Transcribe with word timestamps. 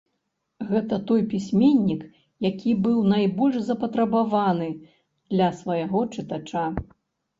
Гэта 0.69 0.97
той 1.11 1.21
пісьменнік, 1.33 2.01
які 2.47 2.71
быў 2.87 2.97
найбольш 3.13 3.55
запатрабаваны 3.69 4.69
для 5.31 5.53
свайго 5.63 5.99
чытача. 6.15 6.65